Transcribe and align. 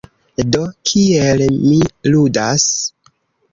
Do, 0.55 0.61
kiel 0.91 1.45
mi 1.59 1.75
ludas? 2.17 2.67